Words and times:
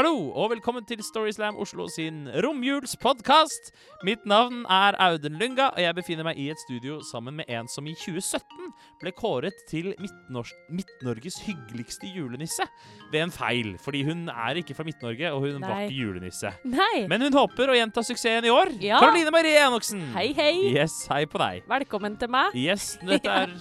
Hallo, 0.00 0.30
og 0.32 0.46
velkommen 0.54 0.80
til 0.88 1.02
Storyslam 1.04 1.58
Oslo 1.60 1.84
sin 1.92 2.22
romjulspodkast. 2.40 3.66
Mitt 4.08 4.22
navn 4.24 4.62
er 4.64 4.96
Audun 4.96 5.36
Lynga, 5.36 5.66
og 5.74 5.82
jeg 5.82 5.92
befinner 5.98 6.24
meg 6.24 6.40
i 6.40 6.46
et 6.48 6.62
studio 6.62 7.02
sammen 7.04 7.36
med 7.36 7.52
en 7.52 7.68
som 7.68 7.84
i 7.84 7.92
2017 8.00 8.70
ble 9.02 9.12
kåret 9.12 9.60
til 9.68 9.90
Midt-Norges 10.00 11.36
hyggeligste 11.44 12.08
julenisse. 12.16 12.64
Ved 13.12 13.26
en 13.26 13.36
feil, 13.36 13.74
fordi 13.84 14.00
hun 14.08 14.24
er 14.32 14.62
ikke 14.62 14.78
fra 14.78 14.88
Midt-Norge, 14.88 15.34
og 15.34 15.44
hun 15.44 15.60
var 15.60 15.76
Nei. 15.76 15.84
ikke 15.90 16.00
julenisse. 16.00 16.56
Nei. 16.64 17.04
Men 17.12 17.28
hun 17.28 17.36
håper 17.36 17.68
å 17.68 17.76
gjenta 17.76 18.00
suksessen 18.00 18.48
i 18.48 18.56
år. 18.56 18.72
Ja. 18.80 19.04
Karoline 19.04 19.36
Marie 19.36 19.60
Enoksen. 19.66 20.00
Hei, 20.16 20.30
hei. 20.32 20.54
Yes, 20.72 21.02
hei 21.12 21.26
på 21.28 21.44
deg. 21.44 21.68
Velkommen 21.76 22.16
til 22.16 22.32
meg. 22.32 22.56
Yes, 22.56 22.94
dette 23.04 23.40
er 23.44 23.58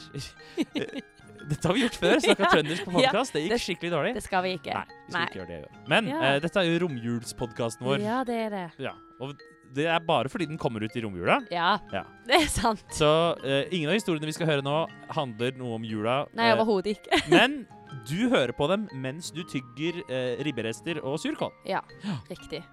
Dette 1.50 1.68
har 1.70 1.74
vi 1.78 1.82
gjort 1.86 1.98
før. 2.00 2.20
Snakka 2.24 2.44
Ja. 2.46 2.52
trøndersk 2.54 2.86
på 2.86 2.92
podkast. 2.96 3.34
Det 3.34 3.42
gikk 3.46 3.54
det- 3.56 3.62
skikkelig 3.66 3.92
dårlig. 3.96 4.14
Det 4.20 4.24
skal 4.26 4.44
vi 4.46 4.52
ikke. 4.60 4.74
Nei, 4.76 4.84
vi 5.08 5.12
skal 5.14 5.28
ikke 5.28 5.40
gjøre 5.40 5.48
det. 5.48 5.62
i. 5.66 5.84
Men 5.90 6.08
Ja. 6.12 6.20
uh, 6.36 6.40
dette 6.46 6.60
er 6.62 6.68
jo 6.70 6.80
romjulspodkasten 6.86 7.88
vår. 7.90 8.04
Ja, 8.06 8.24
det 8.28 8.36
er 8.46 8.50
det. 8.54 8.66
Ja, 8.86 8.94
og 9.20 9.34
det 9.74 9.86
er 9.86 10.00
bare 10.02 10.30
fordi 10.30 10.48
den 10.50 10.58
kommer 10.58 10.82
ut 10.84 10.96
i 10.98 11.02
romjula. 11.06 11.40
Ja, 11.54 11.78
Ja. 11.94 12.04
det 12.26 12.36
er 12.42 12.48
sant. 12.50 12.84
Så 12.96 13.10
uh, 13.44 13.64
ingen 13.72 13.90
av 13.90 13.98
historiene 13.98 14.26
vi 14.26 14.34
skal 14.38 14.48
høre 14.48 14.64
nå, 14.66 14.88
handler 15.10 15.52
noe 15.58 15.76
om 15.76 15.84
jula. 15.86 16.24
Nei, 16.38 16.50
eh, 16.50 16.56
overhodet 16.58 16.98
ikke. 16.98 17.22
men 17.36 17.66
du 18.10 18.30
hører 18.30 18.54
på 18.54 18.68
dem 18.70 18.88
mens 18.94 19.32
du 19.34 19.44
tygger 19.50 20.02
uh, 20.10 20.44
ribberester 20.46 21.02
og 21.04 21.18
surkål. 21.22 21.52
Ja, 21.66 21.82
riktig. 22.30 22.64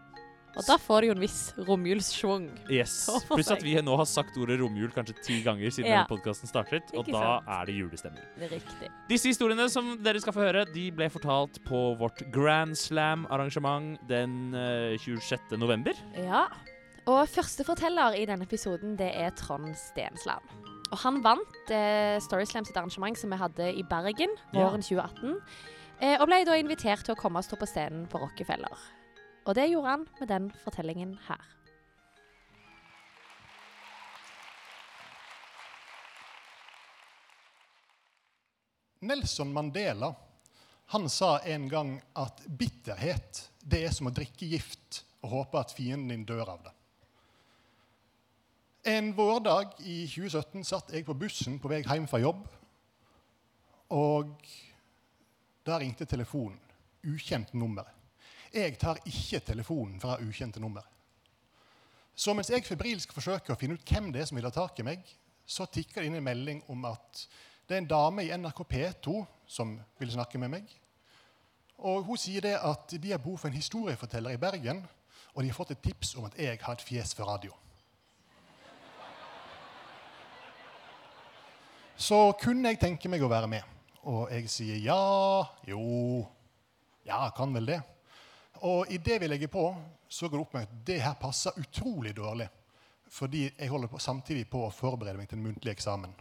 Og 0.57 0.65
da 0.65 0.77
får 0.81 1.03
du 1.03 1.07
jo 1.11 1.15
en 1.17 1.21
viss 1.21 1.41
romjulssvung. 1.67 2.47
Yes. 2.73 2.95
Pluss 3.29 3.51
at 3.53 3.61
vi 3.65 3.75
nå 3.85 3.97
har 4.01 4.07
sagt 4.09 4.37
ordet 4.41 4.57
romjul 4.61 4.89
kanskje 4.95 5.17
ti 5.23 5.41
ganger 5.45 5.69
siden 5.75 5.91
Ja. 5.93 6.05
podkasten 6.09 6.49
startet, 6.49 6.89
og 6.97 7.05
da 7.13 7.21
sant. 7.21 7.51
er 7.59 7.69
det 7.69 7.75
julestemning. 7.77 8.25
Det 8.41 8.49
er 8.49 8.55
riktig. 8.57 8.89
Disse 9.11 9.29
historiene 9.29 9.69
som 9.73 9.93
dere 10.03 10.23
skal 10.25 10.33
få 10.37 10.47
høre, 10.47 10.65
de 10.73 10.87
ble 10.97 11.11
fortalt 11.13 11.61
på 11.69 11.83
vårt 12.01 12.25
Grand 12.33 12.73
Slam-arrangement 12.77 14.01
den 14.09 14.55
eh, 14.57 14.97
26. 14.99 15.57
november. 15.61 15.93
Ja. 16.17 16.47
Og 17.07 17.29
første 17.31 17.63
forteller 17.63 18.17
i 18.19 18.25
denne 18.27 18.49
episoden, 18.49 18.97
det 18.99 19.13
er 19.15 19.31
Trond 19.39 19.77
Stensland. 19.79 20.43
Og 20.91 20.99
han 21.03 21.21
vant 21.23 21.71
eh, 21.75 22.17
Storyslam 22.23 22.65
sitt 22.67 22.77
arrangement 22.79 23.19
som 23.19 23.31
vi 23.31 23.39
hadde 23.41 23.73
i 23.77 23.83
Bergen 23.87 24.33
Ja. 24.55 24.71
2018. 24.73 25.37
Eh, 26.01 26.17
og 26.21 26.27
ble 26.29 26.43
da 26.49 26.57
invitert 26.61 27.05
til 27.07 27.15
å 27.15 27.19
komme 27.21 27.41
og 27.41 27.47
stå 27.47 27.57
på 27.61 27.69
scenen 27.69 28.07
på 28.11 28.19
Rockefeller. 28.25 28.75
Og 29.47 29.55
det 29.55 29.69
gjorde 29.71 29.93
han 29.93 30.07
med 30.19 30.29
den 30.29 30.49
fortellingen 30.65 31.13
her. 31.29 31.43
Nelson 39.07 39.53
Mandela 39.53 40.15
han 40.87 41.09
sa 41.11 41.39
en 41.39 41.69
gang 41.69 41.97
at 42.15 42.43
bitterhet 42.47 43.41
det 43.59 43.85
er 43.87 43.95
som 43.95 44.11
å 44.11 44.15
drikke 44.15 44.47
gift 44.47 45.03
og 45.23 45.33
håpe 45.33 45.63
at 45.63 45.75
fienden 45.75 46.13
din 46.13 46.27
dør 46.27 46.53
av 46.53 46.61
det. 46.67 46.73
En 48.87 49.11
vårdag 49.15 49.81
i 49.83 50.05
2017 50.07 50.63
satt 50.67 50.93
jeg 50.95 51.07
på 51.07 51.17
bussen 51.19 51.59
på 51.59 51.71
vei 51.71 51.81
hjem 51.83 52.07
fra 52.07 52.21
jobb. 52.23 52.45
Og 53.91 54.47
der 55.67 55.83
ringte 55.83 56.07
telefonen. 56.07 56.61
Ukjent 57.07 57.51
nummer. 57.55 57.96
Jeg 58.55 58.79
tar 58.79 59.01
ikke 59.05 59.41
telefonen 59.41 60.01
fra 60.01 60.19
ukjente 60.23 60.61
nummer. 60.61 60.85
Så 62.17 62.33
mens 62.33 62.49
jeg 62.51 62.65
febrilsk 62.65 63.13
forsøker 63.13 63.53
å 63.53 63.59
finne 63.61 63.77
ut 63.77 63.91
hvem 63.93 64.09
det 64.13 64.23
er 64.23 64.29
som 64.31 64.39
vil 64.39 64.49
ha 64.49 64.55
tak 64.55 64.79
i 64.81 64.87
meg, 64.87 65.03
så 65.47 65.67
tikker 65.69 66.01
det 66.01 66.09
inn 66.09 66.19
en 66.19 66.27
melding 66.27 66.63
om 66.73 66.87
at 66.89 67.27
det 67.69 67.77
er 67.77 67.83
en 67.83 67.91
dame 67.91 68.25
i 68.25 68.33
NRK 68.33 68.63
P2 68.71 69.21
som 69.47 69.75
vil 70.01 70.15
snakke 70.15 70.41
med 70.41 70.55
meg. 70.55 70.71
Og 71.77 72.07
Hun 72.09 72.19
sier 72.19 72.41
det 72.41 72.57
at 72.57 72.95
de 72.97 73.13
har 73.13 73.21
behov 73.21 73.43
for 73.43 73.51
en 73.51 73.59
historieforteller 73.59 74.33
i 74.33 74.41
Bergen, 74.41 74.81
og 75.35 75.43
de 75.43 75.51
har 75.51 75.59
fått 75.59 75.75
et 75.75 75.83
tips 75.85 76.15
om 76.17 76.25
at 76.25 76.39
jeg 76.41 76.59
har 76.63 76.73
et 76.73 76.87
fjes 76.89 77.13
for 77.15 77.29
radio. 77.29 77.53
Så 81.97 82.33
kunne 82.41 82.73
jeg 82.73 82.81
tenke 82.81 83.09
meg 83.09 83.23
å 83.25 83.29
være 83.29 83.49
med. 83.49 83.77
Og 84.07 84.31
jeg 84.31 84.49
sier 84.53 84.81
ja, 84.81 85.45
jo, 85.67 86.25
ja, 87.09 87.27
kan 87.37 87.53
vel 87.57 87.73
det. 87.73 87.81
Og 88.65 88.93
idet 88.93 89.21
vi 89.21 89.29
legger 89.29 89.51
på, 89.53 89.65
så 90.09 90.29
går 90.29 90.39
det 90.39 90.45
opp 90.47 90.55
med 90.55 90.69
at 90.69 90.79
det 90.87 91.01
her 91.03 91.17
passer 91.21 91.59
utrolig 91.61 92.15
dårlig. 92.17 92.49
Fordi 93.13 93.45
jeg 93.49 93.69
holder 93.71 93.91
på, 93.91 93.99
samtidig 93.99 94.47
på 94.51 94.65
å 94.67 94.73
forberede 94.75 95.19
meg 95.19 95.29
til 95.31 95.39
en 95.39 95.47
muntlig 95.49 95.73
eksamen. 95.73 96.15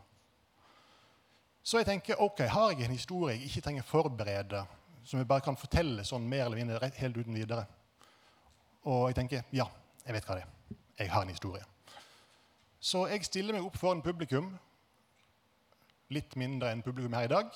Så 1.65 1.79
jeg 1.81 1.87
tenker, 1.87 2.19
ok, 2.21 2.43
har 2.51 2.73
jeg 2.73 2.85
en 2.85 2.93
historie 2.93 3.35
jeg 3.35 3.47
ikke 3.49 3.63
trenger 3.65 3.87
forberede, 3.89 4.65
som 5.05 5.19
jeg 5.19 5.27
bare 5.29 5.41
kan 5.45 5.57
fortelle 5.57 6.03
sånn 6.05 6.27
mer 6.29 6.45
eller 6.45 6.61
mindre 6.61 6.91
helt 6.99 7.17
uten 7.17 7.37
videre? 7.37 7.63
Og 8.85 9.07
jeg 9.09 9.17
tenker, 9.17 9.47
ja, 9.55 9.65
jeg 10.05 10.13
vet 10.13 10.27
hva 10.27 10.37
det 10.37 10.43
er. 10.45 10.51
Jeg 10.99 11.11
har 11.11 11.25
en 11.25 11.33
historie. 11.33 11.63
Så 12.79 13.07
jeg 13.09 13.25
stiller 13.25 13.57
meg 13.57 13.65
opp 13.65 13.79
foran 13.81 14.03
publikum, 14.05 14.51
litt 16.13 16.35
mindre 16.37 16.69
enn 16.69 16.85
publikum 16.85 17.17
her 17.17 17.25
i 17.25 17.33
dag, 17.33 17.49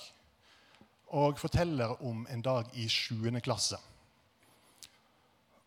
og 1.14 1.38
forteller 1.42 2.02
om 2.06 2.26
en 2.30 2.42
dag 2.46 2.74
i 2.74 2.88
7. 2.90 3.30
klasse. 3.46 3.78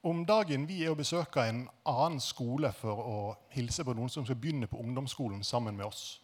Om 0.02 0.24
dagen 0.26 0.64
vi 0.66 0.80
er 0.82 0.90
og 0.90 0.98
besøker 0.98 1.46
en 1.46 1.60
annen 1.86 2.18
skole 2.20 2.72
for 2.74 3.02
å 3.06 3.18
hilse 3.54 3.84
på 3.86 3.94
noen 3.94 4.10
som 4.10 4.24
skal 4.26 4.38
begynne 4.40 4.66
på 4.66 4.80
ungdomsskolen 4.82 5.44
sammen 5.46 5.76
med 5.78 5.86
oss. 5.86 6.18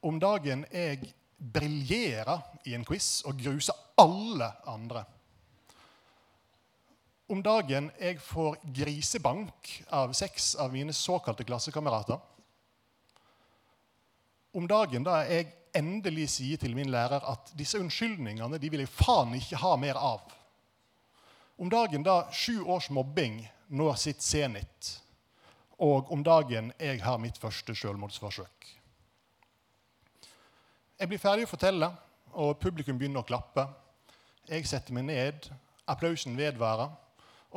Om 0.00 0.16
dagen 0.22 0.64
jeg 0.72 1.12
briljerer 1.36 2.40
i 2.64 2.72
en 2.72 2.86
quiz 2.88 3.26
og 3.28 3.36
gruser 3.44 3.76
alle 4.00 4.48
andre. 4.72 5.04
Om 7.28 7.44
dagen 7.44 7.92
jeg 8.00 8.18
får 8.24 8.56
grisebank 8.80 9.74
av 9.92 10.16
seks 10.16 10.54
av 10.56 10.72
mine 10.72 10.96
såkalte 10.96 11.44
klassekamerater. 11.44 12.18
Om 14.56 14.68
dagen 14.68 15.04
da 15.04 15.22
jeg 15.28 15.52
endelig 15.76 16.30
sier 16.38 16.60
til 16.60 16.72
min 16.76 16.92
lærer 16.92 17.24
at 17.28 17.52
disse 17.56 17.80
unnskyldningene 17.80 18.56
de 18.60 18.72
vil 18.72 18.86
jeg 18.86 18.96
faen 18.96 19.36
ikke 19.36 19.60
ha 19.60 19.76
mer 19.80 20.00
av. 20.00 20.24
Om 21.56 21.70
dagen 21.70 22.02
da 22.02 22.26
sju 22.32 22.62
års 22.64 22.90
mobbing 22.90 23.42
når 23.72 23.94
sitt 24.00 24.22
senit. 24.22 24.98
Og 25.82 26.12
om 26.12 26.22
dagen 26.22 26.72
jeg 26.78 27.02
har 27.02 27.18
mitt 27.18 27.38
første 27.40 27.74
selvmordsforsøk. 27.74 28.68
Jeg 31.02 31.10
blir 31.10 31.18
ferdig 31.18 31.48
å 31.48 31.50
fortelle, 31.50 31.88
og 32.38 32.60
publikum 32.62 32.98
begynner 32.98 33.24
å 33.24 33.26
klappe. 33.26 33.64
Jeg 34.46 34.68
setter 34.70 34.94
meg 34.94 35.08
ned, 35.08 35.48
applausen 35.90 36.36
vedvarer, 36.38 36.92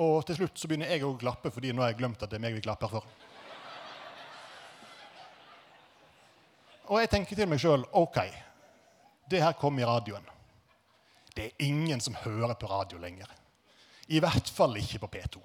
og 0.02 0.26
til 0.28 0.40
slutt 0.40 0.58
så 0.60 0.68
begynner 0.68 0.90
jeg 0.92 1.06
å 1.06 1.14
klappe 1.20 1.52
fordi 1.54 1.72
nå 1.72 1.84
har 1.84 1.94
jeg 1.94 2.00
glemt 2.02 2.24
at 2.26 2.32
det 2.32 2.40
er 2.40 2.44
meg 2.44 2.58
vi 2.58 2.66
klapper 2.66 2.92
for. 2.98 3.06
Og 6.90 7.00
jeg 7.02 7.10
tenker 7.14 7.38
til 7.38 7.50
meg 7.50 7.62
sjøl 7.62 7.86
OK, 7.98 8.20
det 9.30 9.42
her 9.42 9.56
kom 9.58 9.80
i 9.80 9.88
radioen. 9.88 10.26
Det 11.36 11.50
er 11.50 11.66
ingen 11.66 12.02
som 12.02 12.18
hører 12.26 12.54
på 12.60 12.70
radio 12.70 13.00
lenger. 13.02 13.30
I 14.08 14.22
hvert 14.22 14.50
fall 14.54 14.78
ikke 14.78 15.02
på 15.06 15.12
P2. 15.16 15.42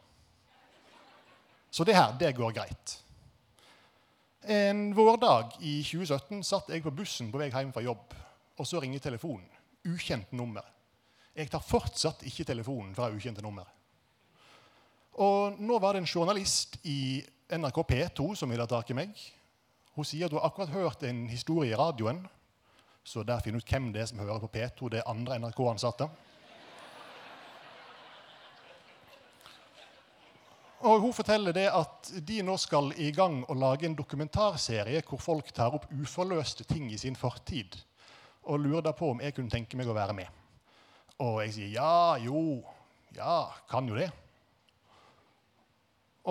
Så 1.70 1.86
det 1.86 1.94
her, 1.96 2.12
det 2.18 2.34
går 2.36 2.52
greit. 2.52 2.96
En 4.42 4.90
vårdag 4.96 5.56
i 5.60 5.80
2017 5.84 6.42
satt 6.44 6.70
jeg 6.72 6.82
på 6.82 6.92
bussen 6.96 7.30
på 7.30 7.40
vei 7.40 7.50
hjem 7.52 7.72
fra 7.72 7.84
jobb, 7.84 8.14
og 8.56 8.66
så 8.66 8.80
ringer 8.80 9.02
telefonen. 9.04 9.48
Ukjent 9.88 10.32
nummer. 10.36 10.64
Jeg 11.36 11.48
tar 11.52 11.62
fortsatt 11.64 12.24
ikke 12.28 12.44
telefonen 12.48 12.94
fra 12.96 13.08
ukjente 13.12 13.44
nummer. 13.44 13.68
Og 15.20 15.60
nå 15.60 15.78
var 15.78 15.94
det 15.94 16.02
en 16.02 16.10
journalist 16.10 16.78
i 16.88 17.20
NRK 17.50 17.82
P2 17.86 18.34
som 18.38 18.50
ville 18.50 18.64
ha 18.64 18.70
tak 18.70 18.90
i 18.90 18.96
meg. 18.96 19.14
Hun 19.96 20.06
sier 20.06 20.26
at 20.26 20.34
hun 20.34 20.42
akkurat 20.42 20.72
hørt 20.74 21.02
en 21.06 21.26
historie 21.30 21.72
i 21.72 21.78
radioen, 21.78 22.22
så 23.04 23.24
der 23.26 23.40
finner 23.44 23.60
ut 23.60 23.72
hvem 23.72 23.90
det 23.92 24.02
er 24.02 24.10
som 24.10 24.20
hører 24.20 24.42
på 24.42 24.52
P2. 24.54 24.90
Det 24.92 25.00
er 25.00 25.10
andre 25.10 25.38
NRK-ansatte. 25.40 26.08
Og 30.80 31.00
Hun 31.00 31.12
forteller 31.12 31.52
det 31.52 31.66
at 31.68 32.08
de 32.24 32.38
nå 32.44 32.54
skal 32.56 32.94
i 32.96 33.10
gang 33.12 33.42
og 33.52 33.58
lage 33.60 33.84
en 33.84 33.96
dokumentarserie 33.96 35.02
hvor 35.04 35.20
folk 35.20 35.52
tar 35.52 35.74
opp 35.76 35.90
uforløste 35.92 36.64
ting 36.64 36.88
i 36.88 36.98
sin 36.98 37.16
fortid, 37.16 37.76
og 38.48 38.62
lurer 38.62 38.86
da 38.86 38.94
på 38.96 39.10
om 39.12 39.20
jeg 39.20 39.34
kunne 39.36 39.52
tenke 39.52 39.76
meg 39.76 39.90
å 39.90 39.96
være 39.96 40.16
med. 40.16 40.38
Og 41.20 41.42
jeg 41.44 41.52
sier 41.52 41.74
ja, 41.74 42.16
jo, 42.24 42.62
ja, 43.12 43.50
kan 43.68 43.88
jo 43.88 43.98
det. 43.98 44.08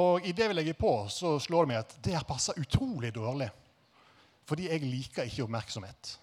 Og 0.01 0.25
idet 0.25 0.47
vi 0.49 0.57
legger 0.57 0.77
på, 0.77 0.93
så 1.13 1.35
slår 1.41 1.67
det 1.67 1.69
meg 1.69 1.83
at 1.83 1.93
det 2.01 2.15
her 2.17 2.25
passer 2.25 2.57
utrolig 2.57 3.11
dårlig. 3.13 3.51
Fordi 4.49 4.65
jeg 4.65 4.81
liker 4.81 5.29
ikke 5.29 5.45
oppmerksomhet. 5.45 6.15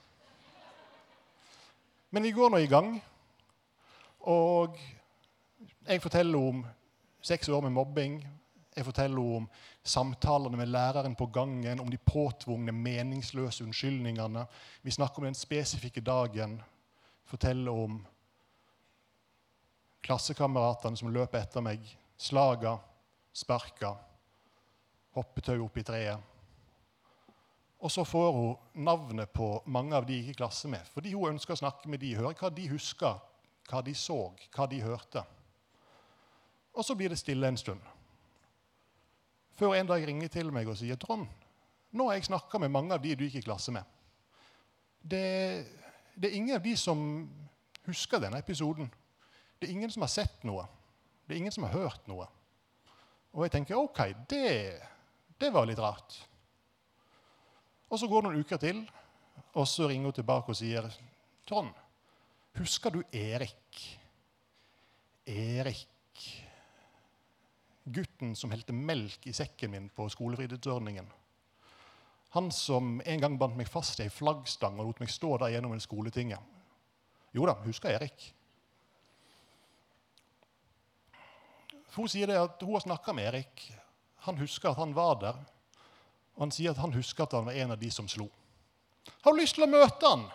Men 2.11 2.27
vi 2.27 2.35
går 2.35 2.51
nå 2.51 2.59
i 2.63 2.71
gang, 2.71 2.91
og 4.27 4.79
jeg 5.87 6.03
forteller 6.03 6.51
om 6.51 6.65
seks 7.27 7.49
år 7.49 7.65
med 7.67 7.75
mobbing. 7.75 8.21
Jeg 8.77 8.85
forteller 8.85 9.37
om 9.39 9.47
samtalene 9.83 10.59
med 10.61 10.69
læreren 10.69 11.15
på 11.19 11.27
gangen, 11.27 11.81
om 11.81 11.91
de 11.91 11.99
påtvungne, 11.99 12.73
meningsløse 12.73 13.65
unnskyldningene. 13.65 14.45
Vi 14.83 14.91
snakker 14.91 15.19
om 15.19 15.25
den 15.25 15.35
spesifikke 15.35 16.01
dagen. 16.01 16.61
Forteller 17.25 17.73
om 17.73 18.05
Klassekameratene 20.07 20.97
som 20.97 21.11
løper 21.11 21.41
etter 21.41 21.65
meg. 21.67 21.83
Slaga, 22.17 22.77
sparka, 23.35 23.97
hoppetau 25.17 25.65
opp 25.65 25.81
i 25.81 25.85
treet. 25.87 26.33
Og 27.83 27.91
så 27.91 28.05
får 28.07 28.31
hun 28.33 28.85
navnet 28.87 29.33
på 29.35 29.49
mange 29.67 29.97
av 29.99 30.07
de 30.07 30.15
jeg 30.15 30.29
gikk 30.29 30.37
i 30.37 30.43
klasse 30.45 30.71
med, 30.71 30.87
fordi 30.95 31.13
hun 31.17 31.35
ønsker 31.35 31.57
å 31.57 31.61
snakke 31.65 31.91
med 31.91 32.01
de, 32.01 32.15
høre 32.17 32.37
hva 32.39 32.53
de 32.55 32.69
husker, 32.71 33.19
hva 33.69 33.83
de 33.85 33.95
så, 33.99 34.21
hva 34.55 34.69
de 34.71 34.79
hørte. 34.85 35.27
Og 36.77 36.85
så 36.85 36.95
blir 36.95 37.09
det 37.09 37.19
stille 37.19 37.49
en 37.49 37.57
stund. 37.57 37.81
Før 39.57 39.75
en 39.75 39.89
dag 39.89 40.03
ringer 40.05 40.29
til 40.29 40.53
meg 40.53 40.69
og 40.69 40.77
sier 40.77 40.99
Trond, 41.01 41.25
nå 41.97 42.09
har 42.11 42.19
jeg 42.19 42.29
snakka 42.29 42.61
med 42.61 42.75
mange 42.75 42.93
av 42.93 43.01
de 43.01 43.15
du 43.17 43.25
gikk 43.25 43.39
i 43.41 43.47
klasse 43.47 43.73
med. 43.73 43.85
Det, 45.01 45.23
det, 46.13 46.29
er 46.29 46.37
ingen 46.37 46.59
av 46.59 46.65
de 46.65 46.75
som 46.77 47.01
husker 47.87 48.21
denne 48.21 48.43
episoden. 48.43 48.91
Det 49.57 49.69
er 49.69 49.73
ingen 49.73 49.93
som 49.93 50.05
har 50.05 50.13
sett 50.13 50.45
noe. 50.45 50.67
Det 51.25 51.35
er 51.35 51.41
ingen 51.41 51.55
som 51.55 51.65
har 51.65 51.73
hørt 51.73 52.05
noe. 52.11 52.29
Og 53.33 53.47
jeg 53.47 53.55
tenker 53.57 53.81
OK, 53.81 54.03
det, 54.29 54.77
det 55.41 55.53
var 55.55 55.69
litt 55.69 55.81
rart. 55.81 56.21
Og 57.89 58.01
så 58.03 58.11
går 58.11 58.23
det 58.23 58.29
noen 58.29 58.45
uker 58.45 58.61
til, 58.61 58.85
og 59.57 59.65
så 59.71 59.89
ringer 59.89 60.11
hun 60.11 60.21
tilbake 60.21 60.53
og 60.53 60.59
sier 60.59 60.89
Trond, 61.49 61.73
husker 62.59 62.93
du 62.93 63.03
Erik? 63.15 63.85
Erik 65.27 65.96
Gutten 67.87 68.35
som 68.35 68.51
helte 68.51 68.75
melk 68.75 69.27
i 69.31 69.35
sekken 69.37 69.71
min 69.71 69.89
på 69.95 70.09
skolefritidsordningen. 70.11 71.07
Han 72.35 72.51
som 72.53 73.01
en 73.05 73.21
gang 73.23 73.37
bandt 73.39 73.57
meg 73.57 73.69
fast 73.71 74.01
i 74.01 74.09
ei 74.09 74.13
flaggstang 74.13 74.81
og 74.81 74.91
lot 74.91 75.03
meg 75.03 75.13
stå 75.13 75.37
der 75.41 75.55
gjennom 75.55 75.77
en 75.77 75.83
skoletinge. 75.83 76.39
Jo 77.37 77.47
da, 77.47 77.55
husker 77.63 77.95
Erik. 77.95 78.33
Hun 81.97 82.11
sier 82.13 82.29
det 82.29 82.37
at 82.37 82.61
hun 82.61 82.75
har 82.75 82.85
snakka 82.85 83.15
med 83.17 83.31
Erik. 83.31 83.63
Han 84.27 84.37
husker 84.43 84.73
at 84.73 84.83
han 84.83 84.93
var 84.97 85.15
der. 85.23 85.39
Og 86.37 86.45
han 86.45 86.53
sier 86.53 86.75
at 86.75 86.83
han 86.83 86.93
husker 86.93 87.25
at 87.25 87.39
han 87.39 87.47
var 87.49 87.57
en 87.57 87.73
av 87.73 87.81
de 87.81 87.91
som 87.95 88.09
slo. 88.11 88.27
Har 89.23 89.33
du 89.33 89.41
lyst 89.41 89.57
til 89.57 89.65
å 89.65 89.71
møte 89.71 90.11
han? 90.11 90.27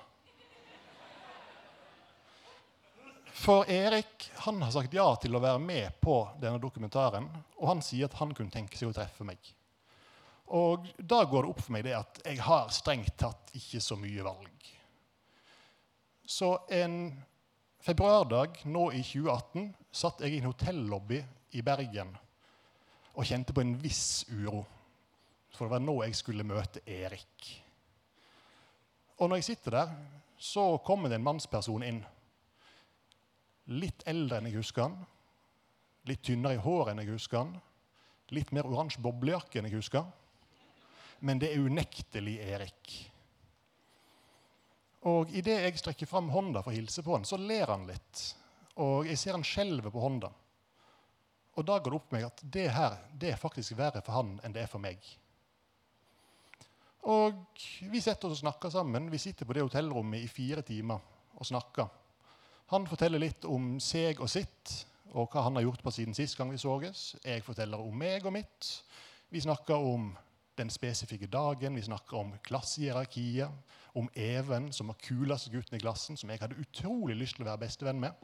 For 3.42 3.66
Erik 3.70 4.32
han 4.36 4.62
har 4.62 4.72
sagt 4.72 4.94
ja 4.94 5.08
til 5.18 5.34
å 5.34 5.40
være 5.42 5.58
med 5.58 5.96
på 5.98 6.14
denne 6.38 6.62
dokumentaren. 6.62 7.26
Og 7.58 7.72
han 7.72 7.80
sier 7.82 8.06
at 8.06 8.20
han 8.20 8.36
kunne 8.38 8.54
tenke 8.54 8.78
seg 8.78 8.92
å 8.92 8.94
treffe 8.94 9.26
meg. 9.26 9.40
Og 10.54 10.86
da 10.98 11.24
går 11.26 11.48
det 11.48 11.50
opp 11.50 11.64
for 11.64 11.74
meg 11.74 11.88
det 11.88 11.96
at 11.98 12.20
jeg 12.22 12.38
har 12.46 12.70
strengt 12.76 13.16
tatt 13.18 13.50
ikke 13.58 13.82
så 13.82 13.98
mye 13.98 14.28
valg. 14.28 14.70
Så 16.22 16.52
en 16.70 17.00
februardag 17.82 18.62
nå 18.70 18.86
i 18.94 19.02
2018 19.02 19.72
satt 19.90 20.22
jeg 20.22 20.36
i 20.36 20.44
en 20.44 20.52
hotellobby 20.52 21.24
i 21.58 21.66
Bergen 21.66 22.14
og 23.16 23.26
kjente 23.26 23.58
på 23.58 23.66
en 23.66 23.74
viss 23.82 24.22
uro. 24.30 24.62
For 25.50 25.66
det 25.66 25.80
var 25.80 25.86
nå 25.88 25.98
jeg 26.06 26.22
skulle 26.22 26.46
møte 26.46 26.86
Erik. 26.86 27.52
Og 29.18 29.32
når 29.32 29.42
jeg 29.42 29.50
sitter 29.56 29.82
der, 29.82 30.00
så 30.38 30.76
kommer 30.86 31.10
det 31.10 31.18
en 31.18 31.30
mannsperson 31.32 31.90
inn 31.90 32.04
Litt 33.70 34.04
eldre 34.10 34.40
enn 34.40 34.50
jeg 34.50 34.58
husker 34.58 34.88
han. 34.88 34.98
Litt 36.10 36.24
tynnere 36.26 36.58
i 36.58 36.64
håret 36.64 36.94
enn 36.94 37.04
jeg 37.04 37.14
husker 37.14 37.44
han. 37.44 37.54
Litt 38.34 38.52
mer 38.56 38.68
oransje 38.70 39.02
boblejakke 39.04 39.60
enn 39.60 39.70
jeg 39.70 39.78
husker. 39.78 40.08
Men 41.22 41.40
det 41.42 41.52
er 41.52 41.62
unektelig 41.62 42.40
Erik. 42.42 42.94
Og 45.10 45.32
idet 45.34 45.60
jeg 45.64 45.80
strekker 45.82 46.10
fram 46.10 46.30
hånda 46.34 46.62
for 46.62 46.74
å 46.74 46.78
hilse 46.78 47.04
på 47.06 47.16
han, 47.16 47.26
så 47.26 47.38
ler 47.38 47.70
han 47.70 47.88
litt. 47.90 48.22
Og 48.82 49.08
jeg 49.10 49.20
ser 49.20 49.38
han 49.38 49.46
skjelver 49.46 49.94
på 49.94 50.02
hånda. 50.02 50.30
Og 51.58 51.66
da 51.68 51.78
går 51.78 51.92
det 51.92 51.98
opp 51.98 52.08
for 52.10 52.18
meg 52.18 52.28
at 52.30 52.44
det 52.54 52.68
her 52.72 53.00
det 53.20 53.34
er 53.34 53.42
faktisk 53.42 53.76
verre 53.78 54.02
for 54.06 54.18
han 54.18 54.38
enn 54.42 54.54
det 54.56 54.64
er 54.64 54.72
for 54.72 54.82
meg. 54.82 55.02
Og 57.12 57.38
vi 57.90 58.02
setter 58.02 58.30
oss 58.30 58.40
og 58.40 58.44
snakker 58.44 58.74
sammen. 58.74 59.10
Vi 59.10 59.20
sitter 59.22 59.48
på 59.50 59.58
det 59.58 59.66
hotellrommet 59.66 60.22
i 60.22 60.30
fire 60.30 60.62
timer 60.66 61.02
og 61.34 61.48
snakker. 61.50 61.90
Han 62.72 62.86
forteller 62.88 63.20
litt 63.20 63.44
om 63.52 63.74
seg 63.84 64.22
og 64.24 64.30
sitt, 64.32 64.72
og 65.12 65.34
hva 65.34 65.42
han 65.44 65.58
har 65.60 65.66
gjort 65.66 65.82
på 65.84 65.92
siden 65.92 66.16
sist 66.16 66.38
gang 66.40 66.54
vi 66.54 66.60
såges. 66.62 67.18
Jeg 67.20 67.44
forteller 67.44 67.82
om 67.84 67.98
meg 68.00 68.24
og 68.24 68.32
mitt. 68.32 68.70
Vi 69.28 69.42
snakker 69.44 69.76
om 69.76 70.14
den 70.56 70.72
spesifikke 70.72 71.28
dagen, 71.28 71.76
vi 71.76 71.84
snakker 71.84 72.22
om 72.22 72.32
klassehierarkiet, 72.48 73.52
om 74.00 74.08
Even, 74.16 74.70
som 74.72 74.88
var 74.88 75.02
kuleste 75.04 75.52
gutten 75.52 75.76
i 75.76 75.82
klassen, 75.84 76.16
som 76.16 76.32
jeg 76.32 76.40
hadde 76.40 76.64
utrolig 76.64 77.18
lyst 77.20 77.36
til 77.36 77.44
å 77.44 77.50
være 77.50 77.64
bestevenn 77.66 78.00
med. 78.00 78.24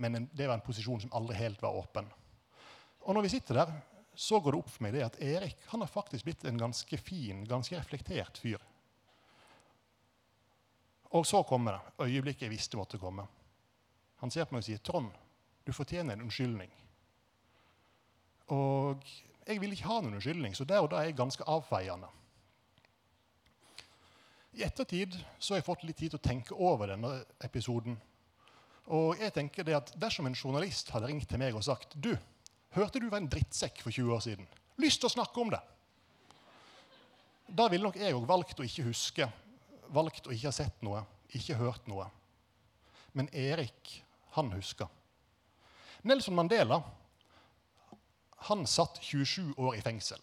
Men 0.00 0.30
det 0.32 0.48
var 0.48 0.56
en 0.56 0.64
posisjon 0.64 1.04
som 1.04 1.12
aldri 1.12 1.36
helt 1.42 1.60
var 1.60 1.76
åpen. 1.76 2.08
Og 3.04 3.12
når 3.12 3.28
vi 3.28 3.34
sitter 3.34 3.60
der, 3.60 3.76
så 4.16 4.40
går 4.40 4.56
det 4.56 4.62
opp 4.64 4.72
for 4.72 4.86
meg 4.86 4.96
det 4.96 5.04
at 5.04 5.20
Erik 5.20 5.60
han 5.74 5.84
har 5.84 5.92
faktisk 5.92 6.24
blitt 6.24 6.48
en 6.48 6.64
ganske 6.64 7.04
fin, 7.04 7.44
ganske 7.44 7.76
reflektert 7.76 8.40
fyr. 8.40 8.64
Og 11.10 11.26
så 11.26 11.42
kommer 11.42 11.72
det 11.72 12.06
øyeblikket 12.06 12.46
jeg 12.46 12.54
visste 12.54 12.78
måtte 12.78 12.98
komme. 12.98 13.26
Han 14.20 14.30
ser 14.30 14.44
på 14.44 14.54
meg 14.54 14.62
og 14.62 14.68
sier, 14.68 14.78
'Trond, 14.78 15.10
du 15.66 15.72
fortjener 15.72 16.14
en 16.14 16.22
unnskyldning.' 16.22 16.70
Og 18.50 19.04
jeg 19.46 19.60
vil 19.60 19.72
ikke 19.72 19.88
ha 19.88 20.00
noen 20.00 20.14
unnskyldning, 20.18 20.54
så 20.56 20.64
der 20.64 20.82
og 20.82 20.90
da 20.90 21.00
er 21.00 21.10
jeg 21.10 21.16
ganske 21.16 21.44
avfeiende. 21.46 22.08
I 24.52 24.62
ettertid 24.66 25.14
så 25.38 25.54
har 25.54 25.60
jeg 25.60 25.64
fått 25.64 25.84
litt 25.86 25.96
tid 25.96 26.10
til 26.10 26.18
å 26.18 26.28
tenke 26.28 26.54
over 26.54 26.90
denne 26.90 27.24
episoden. 27.46 27.96
Og 28.90 29.18
jeg 29.22 29.32
tenker 29.32 29.66
det 29.66 29.76
at 29.78 29.92
Dersom 29.94 30.26
en 30.26 30.34
journalist 30.34 30.90
hadde 30.90 31.06
ringt 31.06 31.28
til 31.30 31.38
meg 31.38 31.54
og 31.54 31.64
sagt 31.64 31.94
du, 31.94 32.16
hørte 32.74 32.98
du 32.98 33.08
var 33.08 33.22
en 33.22 33.30
drittsekk 33.30 33.82
for 33.82 33.94
20 33.94 34.14
år 34.14 34.24
siden, 34.26 34.48
lyst 34.82 35.00
til 35.00 35.06
å 35.06 35.14
snakke 35.14 35.40
om 35.40 35.50
det, 35.50 35.60
da 37.50 37.66
ville 37.70 37.82
nok 37.82 37.98
jeg 37.98 38.14
òg 38.14 38.26
valgt 38.26 38.60
å 38.62 38.66
ikke 38.66 38.86
huske 38.86 39.26
valgt 39.94 40.28
å 40.28 40.34
ikke 40.34 40.48
ha 40.50 40.54
sett 40.54 40.82
noe, 40.86 41.02
ikke 41.34 41.58
hørt 41.60 41.86
noe. 41.90 42.06
Men 43.12 43.28
Erik, 43.34 43.96
han 44.36 44.52
husker. 44.54 44.88
Nelson 46.06 46.36
Mandela 46.38 46.80
han 48.48 48.66
satt 48.66 49.02
27 49.02 49.52
år 49.60 49.76
i 49.76 49.82
fengsel. 49.84 50.20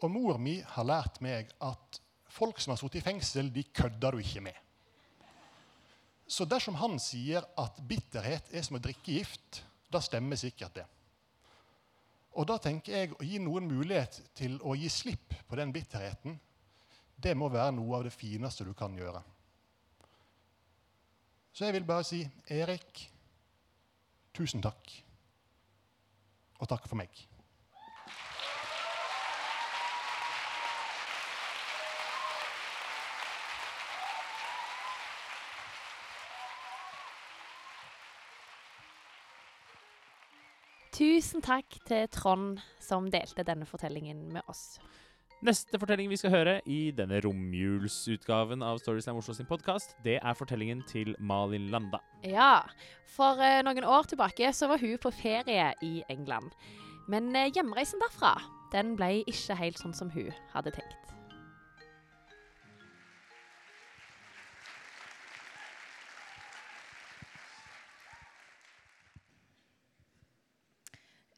Og 0.00 0.08
mor 0.12 0.38
mi 0.40 0.56
har 0.64 0.86
lært 0.88 1.20
meg 1.20 1.50
at 1.60 2.00
folk 2.32 2.60
som 2.62 2.72
har 2.72 2.80
sittet 2.80 3.02
i 3.02 3.08
fengsel, 3.10 3.50
de 3.52 3.66
kødder 3.76 4.16
du 4.16 4.22
ikke 4.22 4.44
med. 4.46 4.56
Så 6.30 6.46
dersom 6.48 6.78
han 6.80 6.96
sier 7.02 7.44
at 7.58 7.80
bitterhet 7.90 8.52
er 8.54 8.64
som 8.64 8.78
å 8.78 8.82
drikke 8.82 9.18
gift, 9.18 9.64
da 9.90 10.00
stemmer 10.00 10.38
sikkert 10.38 10.78
det. 10.78 10.86
Og 12.38 12.46
da 12.46 12.56
tenker 12.62 12.94
jeg 12.94 13.12
å 13.16 13.26
gi 13.26 13.40
noen 13.42 13.66
mulighet 13.68 14.20
til 14.38 14.54
å 14.62 14.76
gi 14.78 14.88
slipp 14.88 15.34
på 15.48 15.58
den 15.58 15.74
bitterheten 15.74 16.38
det 17.22 17.36
må 17.36 17.50
være 17.52 17.74
noe 17.76 17.98
av 17.98 18.06
det 18.06 18.14
fineste 18.14 18.64
du 18.64 18.72
kan 18.76 18.96
gjøre. 18.96 19.22
Så 21.52 21.66
jeg 21.66 21.76
vil 21.76 21.88
bare 21.88 22.06
si 22.06 22.22
Erik, 22.48 23.02
tusen 24.36 24.62
takk. 24.64 24.94
Og 26.60 26.68
takk 26.68 26.86
for 26.88 27.00
meg. 27.00 27.12
Tusen 41.00 41.40
takk 41.40 41.78
til 41.88 42.08
Trond 42.12 42.58
som 42.84 43.06
delte 43.08 43.44
denne 43.48 43.64
fortellingen 43.64 44.26
med 44.34 44.44
oss. 44.52 44.76
Neste 45.40 45.78
fortelling 45.80 46.10
vi 46.12 46.18
skal 46.20 46.34
høre 46.34 46.54
i 46.68 46.90
denne 46.92 47.16
romjulsutgaven 47.24 48.60
av 48.60 48.76
Storyslam 48.82 49.16
Oslo 49.16 49.32
sin 49.32 49.46
podkast, 49.48 49.94
det 50.04 50.18
er 50.20 50.34
fortellingen 50.36 50.82
til 50.84 51.14
Malin 51.16 51.70
Landa. 51.72 52.02
Ja, 52.28 52.66
for 53.08 53.40
eh, 53.40 53.62
noen 53.64 53.86
år 53.88 54.04
tilbake 54.10 54.50
så 54.52 54.68
var 54.68 54.84
hun 54.84 54.98
på 55.00 55.08
ferie 55.16 55.70
i 55.80 56.02
England. 56.12 56.52
Men 57.08 57.32
eh, 57.32 57.48
hjemreisen 57.56 58.04
derfra, 58.04 58.34
den 58.74 58.92
ble 59.00 59.22
ikke 59.32 59.56
helt 59.56 59.80
sånn 59.80 59.96
som 59.96 60.12
hun 60.12 60.28
hadde 60.52 60.74
tenkt. 60.76 61.16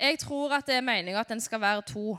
Jeg 0.02 0.18
tror 0.18 0.58
at 0.58 0.66
det 0.66 0.80
er 0.80 0.82
meninga 0.90 1.22
at 1.22 1.30
den 1.30 1.38
skal 1.38 1.62
være 1.62 1.86
to 1.86 2.18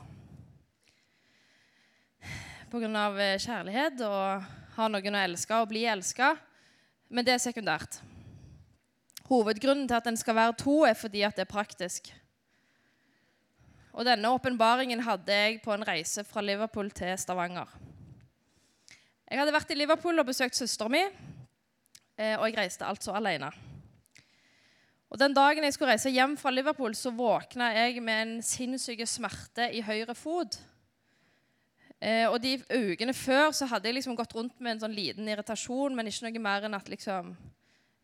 pga. 2.74 3.06
Eh, 3.22 3.38
kjærlighet 3.38 4.02
og 4.02 4.42
ha 4.74 4.88
noen 4.90 5.14
å 5.14 5.22
elske 5.22 5.60
og 5.62 5.70
bli 5.70 5.84
elska. 5.86 6.34
Men 7.08 7.26
det 7.26 7.36
er 7.36 7.42
sekundært. 7.42 8.00
Hovedgrunnen 9.28 9.86
til 9.88 9.96
at 9.96 10.08
en 10.10 10.18
skal 10.18 10.34
være 10.34 10.56
to, 10.58 10.82
er 10.84 10.96
fordi 10.98 11.22
at 11.22 11.36
det 11.36 11.44
er 11.46 11.52
praktisk. 11.52 12.10
Og 13.94 14.04
denne 14.04 14.32
åpenbaringen 14.34 15.04
hadde 15.06 15.32
jeg 15.32 15.60
på 15.62 15.72
en 15.72 15.86
reise 15.86 16.24
fra 16.26 16.42
Liverpool 16.42 16.90
til 16.90 17.14
Stavanger. 17.18 17.70
Jeg 19.30 19.38
hadde 19.38 19.54
vært 19.54 19.70
i 19.70 19.78
Liverpool 19.78 20.18
og 20.18 20.26
besøkt 20.26 20.58
søstera 20.58 20.90
mi, 20.90 21.04
eh, 22.18 22.34
og 22.34 22.48
jeg 22.48 22.58
reiste 22.58 22.84
altså 22.84 23.14
alene. 23.14 23.52
Og 25.10 25.18
Den 25.18 25.34
dagen 25.34 25.62
jeg 25.62 25.76
skulle 25.76 25.94
reise 25.94 26.10
hjem 26.10 26.36
fra 26.36 26.50
Liverpool, 26.50 26.94
så 26.94 27.14
våkna 27.14 27.70
jeg 27.70 28.02
med 28.02 28.22
en 28.22 28.38
sinnssyk 28.42 29.06
smerte 29.06 29.70
i 29.70 29.80
høyre 29.80 30.14
fot. 30.18 30.58
Eh, 32.04 32.26
og 32.28 32.36
de 32.42 32.58
ukene 32.68 33.14
før 33.16 33.48
så 33.56 33.68
hadde 33.70 33.88
jeg 33.88 33.96
liksom 33.96 34.16
gått 34.18 34.34
rundt 34.36 34.58
med 34.60 34.74
en 34.74 34.82
sånn 34.82 34.96
liten 34.96 35.28
irritasjon, 35.30 35.94
men 35.96 36.10
ikke 36.10 36.26
noe 36.26 36.42
mer 36.44 36.66
enn 36.66 36.76
at 36.76 36.90
liksom 36.92 37.32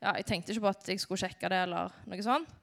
ja, 0.01 0.15
Jeg 0.17 0.25
tenkte 0.25 0.55
ikke 0.55 0.65
på 0.65 0.71
at 0.71 0.87
jeg 0.89 1.03
skulle 1.03 1.21
sjekke 1.21 1.51
det, 1.53 1.59
eller 1.67 1.93
noe 2.09 2.25
sånt. 2.25 2.55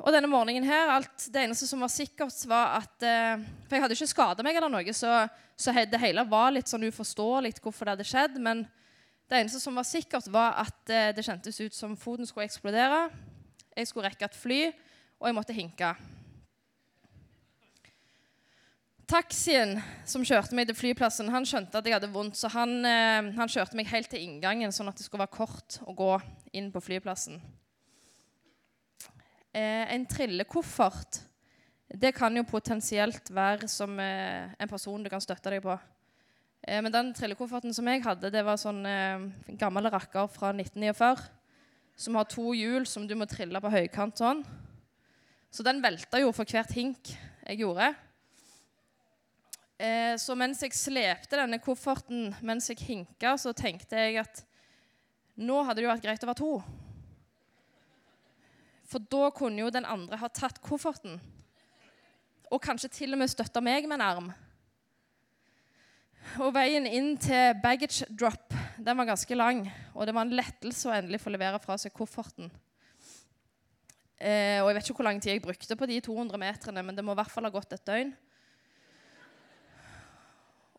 Og 0.00 0.12
denne 0.12 0.28
morgenen 0.28 0.64
her, 0.68 0.90
alt, 0.92 1.24
det 1.32 1.46
eneste 1.46 1.68
som 1.68 1.80
var 1.80 1.92
sikkert, 1.92 2.36
var 2.48 2.76
at 2.82 3.04
eh, 3.04 3.40
For 3.64 3.76
jeg 3.76 3.84
hadde 3.86 3.96
ikke 3.96 4.10
skada 4.12 4.44
meg 4.44 4.60
eller 4.60 4.72
noe, 4.72 4.96
så, 4.96 5.24
så 5.56 5.72
det 5.72 6.02
hele 6.02 6.26
var 6.28 6.52
litt 6.52 6.68
sånn 6.68 6.84
uforståelig 6.88 7.56
hvorfor 7.60 7.88
det 7.88 7.96
hadde 7.96 8.08
skjedd. 8.08 8.36
Men 8.40 8.66
det 9.30 9.40
eneste 9.40 9.62
som 9.62 9.76
var 9.80 9.88
sikkert, 9.88 10.28
var 10.28 10.60
at 10.60 10.92
eh, 10.92 11.10
det 11.16 11.24
kjentes 11.24 11.60
ut 11.60 11.76
som 11.76 11.96
foten 11.96 12.28
skulle 12.28 12.48
eksplodere. 12.50 13.06
Jeg 13.76 13.88
skulle 13.88 14.12
rekke 14.12 14.28
et 14.28 14.36
fly, 14.36 14.62
og 15.20 15.30
jeg 15.30 15.40
måtte 15.40 15.56
hinke. 15.56 15.94
Taxien 19.10 19.72
som 20.06 20.22
kjørte 20.22 20.54
meg 20.54 20.68
til 20.68 20.76
flyplassen, 20.78 21.32
han 21.34 21.46
skjønte 21.48 21.80
at 21.80 21.86
jeg 21.88 21.96
hadde 21.96 22.12
vondt, 22.12 22.36
så 22.38 22.46
han, 22.54 22.76
eh, 22.86 23.30
han, 23.34 23.50
kjørte 23.50 23.74
meg 23.74 23.88
helt 23.90 24.06
til 24.12 24.22
inngangen, 24.22 24.70
sånn 24.70 24.86
at 24.86 25.00
det 25.00 25.02
skulle 25.02 25.24
være 25.24 25.34
kort 25.34 25.80
å 25.82 25.94
gå 25.98 26.12
inn 26.54 26.68
på 26.70 26.82
flyplassen. 26.84 27.40
Eh, 29.50 29.90
en 29.90 30.04
trillekoffert 30.06 31.24
det 31.90 32.12
kan 32.14 32.36
jo 32.38 32.44
potensielt 32.46 33.32
være 33.34 33.66
som 33.66 33.96
eh, 33.98 34.52
en 34.54 34.70
person 34.70 35.02
du 35.02 35.10
kan 35.10 35.22
støtte 35.22 35.50
deg 35.50 35.64
på. 35.64 35.74
Men 36.70 36.92
den 36.92 37.08
trillekofferten 37.16 37.72
som 37.74 37.88
jeg 37.88 38.02
hadde, 38.04 38.28
det 38.30 38.42
var 38.44 38.58
sånn 38.60 38.84
gammel 39.58 39.88
rakker 39.90 40.26
fra 40.28 40.50
1949 40.52 41.24
som 41.96 42.18
har 42.20 42.28
to 42.28 42.52
hjul 42.52 42.84
som 42.86 43.06
du 43.08 43.14
må 43.16 43.24
trille 43.26 43.62
på 43.64 43.72
høykant 43.72 44.20
sånn. 44.20 44.44
Så 45.50 45.64
den 45.66 45.80
velta 45.82 46.20
jo 46.20 46.34
for 46.36 46.44
hvert 46.44 46.76
hink 46.76 47.10
jeg 47.16 47.62
gjorde. 47.64 47.88
Eh, 49.80 50.14
så 50.20 50.36
mens 50.36 50.60
jeg 50.60 50.76
slepte 50.76 51.38
denne 51.40 51.56
kofferten 51.62 52.34
mens 52.44 52.68
jeg 52.68 52.82
hinka, 52.84 53.32
så 53.40 53.54
tenkte 53.56 53.96
jeg 53.96 54.20
at 54.20 54.42
nå 55.40 55.62
hadde 55.64 55.80
det 55.80 55.86
jo 55.86 55.92
vært 55.94 56.04
greit 56.04 56.26
å 56.26 56.28
være 56.28 56.40
to. 56.42 56.52
For 58.90 59.00
da 59.08 59.30
kunne 59.32 59.62
jo 59.62 59.72
den 59.72 59.88
andre 59.88 60.18
ha 60.20 60.28
tatt 60.28 60.60
kofferten. 60.60 61.16
Og 62.50 62.60
kanskje 62.60 62.92
til 62.92 63.14
og 63.14 63.22
med 63.22 63.32
støtta 63.32 63.62
meg 63.64 63.88
med 63.88 64.00
en 64.00 64.04
arm. 64.04 64.30
Og 66.44 66.52
veien 66.52 66.84
inn 66.84 67.14
til 67.22 67.54
baggage 67.62 68.04
drop 68.10 68.52
den 68.80 68.98
var 68.98 69.08
ganske 69.08 69.36
lang. 69.36 69.64
Og 69.94 70.04
det 70.04 70.12
var 70.16 70.26
en 70.26 70.36
lettelse 70.36 70.90
å 70.90 70.96
endelig 70.96 71.22
få 71.22 71.32
levere 71.32 71.60
fra 71.62 71.78
seg 71.80 71.94
kofferten. 71.96 72.50
Eh, 74.20 74.60
og 74.60 74.68
jeg 74.68 74.76
vet 74.76 74.90
ikke 74.90 75.00
hvor 75.00 75.08
lang 75.08 75.20
tid 75.22 75.38
jeg 75.38 75.44
brukte 75.44 75.76
på 75.76 75.88
de 75.88 76.02
200 76.04 76.40
meterne, 76.40 76.84
men 76.84 76.96
det 76.96 77.04
må 77.04 77.14
i 77.14 77.20
hvert 77.22 77.32
fall 77.32 77.48
ha 77.48 77.54
gått 77.54 77.72
et 77.72 77.86
døgn. 77.88 78.12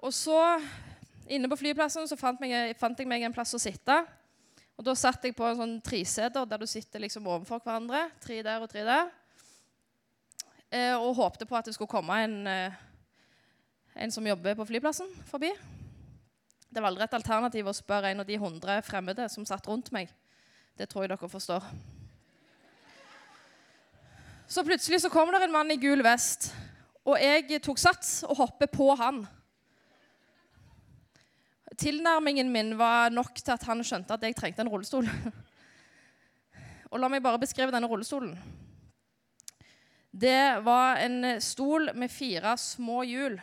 Og 0.01 0.09
så, 0.13 0.35
inne 1.29 1.49
på 1.49 1.59
flyplassen, 1.61 2.07
så 2.09 2.17
fant, 2.17 2.39
meg, 2.41 2.73
fant, 2.79 2.97
jeg 2.97 3.09
meg 3.09 3.21
en 3.27 3.33
plass 3.35 3.53
å 3.53 3.61
sitte. 3.61 3.99
Og 4.73 4.85
da 4.85 4.95
satt 4.97 5.27
jeg 5.27 5.35
på 5.37 5.45
en 5.45 5.59
sånn 5.59 5.75
treseter 5.85 6.47
der 6.49 6.61
du 6.61 6.65
sitter 6.65 7.03
liksom 7.03 7.27
overfor 7.29 7.61
hverandre. 7.61 8.07
Tre 8.23 8.39
der 8.41 8.63
og 8.63 8.71
tre 8.71 8.81
der. 8.87 9.11
Eh, 10.73 10.95
og 10.95 11.19
håpte 11.19 11.45
på 11.45 11.57
at 11.59 11.67
det 11.69 11.75
skulle 11.75 11.91
komme 11.91 12.17
en, 12.23 12.35
eh, 12.49 12.79
en 14.01 14.13
som 14.13 14.25
jobber 14.25 14.57
på 14.57 14.65
flyplassen, 14.71 15.11
forbi. 15.29 15.51
Det 16.71 16.81
var 16.81 16.89
aldri 16.89 17.03
et 17.05 17.13
alternativ 17.13 17.67
å 17.67 17.75
spørre 17.75 18.09
en 18.09 18.23
av 18.23 18.25
de 18.25 18.37
hundre 18.39 18.79
fremmede 18.81 19.27
som 19.29 19.45
satt 19.45 19.67
rundt 19.67 19.91
meg. 19.93 20.09
Det 20.79 20.87
tror 20.89 21.03
jeg 21.03 21.11
dere 21.11 21.29
forstår. 21.29 21.67
Så 24.47 24.63
plutselig 24.65 25.01
så 25.03 25.11
kom 25.11 25.29
det 25.31 25.43
en 25.43 25.53
mann 25.53 25.69
i 25.71 25.77
gul 25.77 26.01
vest, 26.01 26.49
og 27.05 27.19
jeg 27.19 27.61
tok 27.61 27.77
sats 27.77 28.23
og 28.23 28.39
hoppet 28.39 28.71
på 28.71 28.89
han 28.97 29.21
tilnærmingen 31.77 32.51
min 32.51 32.77
var 32.77 33.09
nok 33.09 33.35
til 33.35 33.53
at 33.53 33.63
han 33.63 33.83
skjønte 33.83 34.13
at 34.13 34.23
jeg 34.23 34.35
trengte 34.35 34.63
en 34.63 34.71
rullestol. 34.71 35.07
Og 36.91 36.99
la 36.99 37.07
meg 37.07 37.23
bare 37.23 37.39
beskrive 37.39 37.71
denne 37.71 37.87
rullestolen. 37.87 38.35
Det 40.11 40.63
var 40.65 40.99
en 40.99 41.39
stol 41.39 41.93
med 41.95 42.11
fire 42.11 42.57
små 42.59 43.03
hjul. 43.07 43.39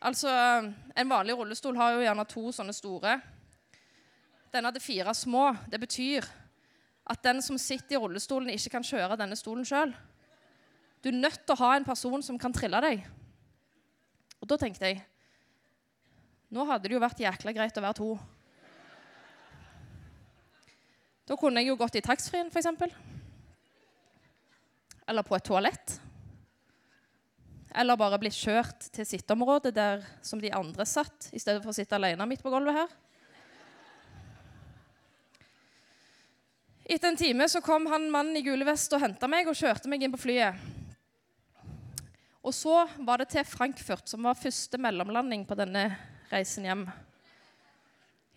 Altså, 0.00 0.28
En 0.96 1.08
vanlig 1.08 1.34
rullestol 1.38 1.76
har 1.76 1.94
jo 1.94 2.04
gjerne 2.04 2.24
to 2.28 2.52
sånne 2.52 2.74
store. 2.76 3.16
Denne 4.52 4.68
hadde 4.68 4.84
fire 4.84 5.14
små. 5.14 5.54
Det 5.70 5.80
betyr 5.80 6.26
at 7.08 7.22
den 7.24 7.40
som 7.42 7.58
sitter 7.58 7.96
i 7.96 7.98
rullestolen, 8.02 8.50
ikke 8.50 8.76
kan 8.76 8.84
kjøre 8.84 9.16
denne 9.16 9.36
stolen 9.36 9.64
sjøl. 9.64 9.94
Du 11.02 11.08
er 11.08 11.20
nødt 11.22 11.40
til 11.46 11.54
å 11.54 11.62
ha 11.62 11.76
en 11.76 11.86
person 11.86 12.22
som 12.22 12.38
kan 12.38 12.52
trille 12.52 12.80
deg. 12.84 13.06
Og 14.42 14.48
da 14.50 14.58
tenkte 14.60 14.90
jeg 14.90 15.00
nå 16.48 16.64
hadde 16.68 16.88
det 16.88 16.96
jo 16.96 17.02
vært 17.02 17.20
jækla 17.20 17.54
greit 17.56 17.78
å 17.78 17.84
være 17.84 17.98
to. 17.98 18.10
Da 21.28 21.36
kunne 21.36 21.60
jeg 21.60 21.68
jo 21.68 21.76
gått 21.76 21.98
i 22.00 22.04
taxfree-en, 22.04 22.48
f.eks. 22.48 22.68
Eller 25.08 25.26
på 25.26 25.36
et 25.36 25.44
toalett. 25.44 25.98
Eller 27.76 28.00
bare 28.00 28.20
blitt 28.20 28.36
kjørt 28.36 28.88
til 28.94 29.04
sitteområdet 29.04 29.74
der 29.76 30.06
som 30.24 30.40
de 30.40 30.52
andre 30.56 30.88
satt, 30.88 31.28
i 31.36 31.40
stedet 31.42 31.60
for 31.60 31.74
å 31.74 31.76
sitte 31.76 31.98
alene 31.98 32.24
midt 32.28 32.42
på 32.44 32.52
gulvet 32.52 32.80
her. 32.80 32.96
Etter 36.88 37.10
en 37.10 37.20
time 37.20 37.44
så 37.52 37.60
kom 37.60 37.84
han 37.92 38.08
mannen 38.08 38.40
i 38.40 38.44
gule 38.46 38.64
vest 38.64 38.94
og 38.96 39.02
henta 39.02 39.28
meg 39.28 39.50
og 39.50 39.56
kjørte 39.58 39.90
meg 39.92 40.00
inn 40.00 40.14
på 40.14 40.22
flyet. 40.22 40.56
Og 42.40 42.54
så 42.56 42.86
var 43.04 43.20
det 43.20 43.28
til 43.34 43.44
Frankfurt, 43.44 44.08
som 44.08 44.24
var 44.24 44.38
første 44.40 44.80
mellomlanding 44.80 45.44
på 45.44 45.58
denne 45.58 45.90
reisen 46.32 46.66
hjem. 46.68 46.86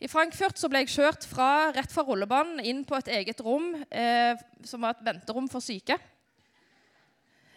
I 0.01 0.09
Frankfurt 0.09 0.57
så 0.57 0.69
ble 0.71 0.81
jeg 0.81 0.95
kjørt 0.95 1.27
fra, 1.29 1.69
rett 1.75 1.91
fra 1.93 2.03
rullebanen 2.07 2.63
inn 2.65 2.81
på 2.87 2.97
et 2.97 3.11
eget 3.19 3.41
rom, 3.45 3.75
eh, 3.93 4.33
som 4.65 4.81
var 4.81 4.95
et 4.95 5.03
venterom 5.05 5.49
for 5.51 5.61
syke. 5.61 5.97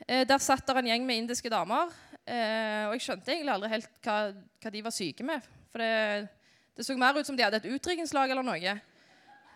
Eh, 0.05 0.26
der 0.29 0.43
satt 0.45 0.67
der 0.69 0.83
en 0.83 0.91
gjeng 0.91 1.07
med 1.09 1.23
indiske 1.23 1.49
damer. 1.49 1.88
Eh, 2.25 2.85
og 2.88 2.97
jeg 2.97 3.07
skjønte 3.07 3.33
egentlig 3.33 3.55
aldri 3.55 3.71
helt 3.73 4.05
hva, 4.05 4.19
hva 4.61 4.73
de 4.75 4.83
var 4.85 4.93
syke 4.93 5.25
med. 5.25 5.47
For 5.73 5.81
det, 5.81 6.29
det, 6.76 6.85
så 6.85 6.97
mer 7.00 7.17
ut 7.17 7.26
som 7.26 7.37
de 7.37 7.47
hadde 7.47 7.62
et 7.62 7.71
utdrikningslag 7.73 8.33
eller 8.35 8.45
noe. 8.45 8.76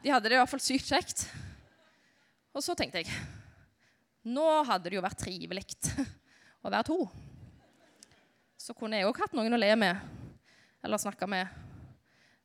De 0.01 0.13
hadde 0.15 0.31
det 0.31 0.39
i 0.39 0.41
hvert 0.41 0.53
fall 0.55 0.65
sykt 0.65 0.89
kjekt. 0.89 1.27
Og 2.57 2.65
så 2.65 2.77
tenkte 2.79 3.03
jeg 3.03 3.13
nå 4.29 4.45
hadde 4.67 4.91
det 4.91 4.99
jo 4.99 5.05
vært 5.05 5.21
trivelig 5.23 5.65
å 6.65 6.73
være 6.73 6.89
to. 6.89 7.03
Så 8.61 8.75
kunne 8.77 8.99
jeg 8.99 9.09
òg 9.09 9.21
hatt 9.23 9.37
noen 9.37 9.55
å 9.55 9.61
le 9.61 9.71
med 9.79 10.18
eller 10.83 11.01
snakka 11.01 11.27
med. 11.27 11.49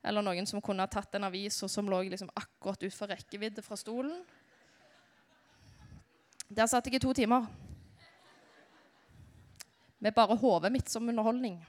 Eller 0.03 0.25
noen 0.25 0.47
som 0.47 0.61
kunne 0.61 0.83
ha 0.83 0.91
tatt 0.91 1.15
en 1.15 1.27
avis 1.29 1.61
og 1.63 1.71
som 1.71 1.87
lå 1.89 2.01
liksom 2.11 2.31
akkurat 2.35 2.81
utfor 2.83 3.11
rekkevidde 3.13 3.63
fra 3.63 3.77
stolen. 3.79 4.17
Der 6.51 6.67
satt 6.67 6.89
jeg 6.89 6.99
i 6.99 7.03
to 7.03 7.13
timer. 7.15 7.47
Med 10.03 10.15
bare 10.15 10.35
hodet 10.35 10.73
mitt 10.73 10.91
som 10.91 11.07
underholdning. 11.07 11.61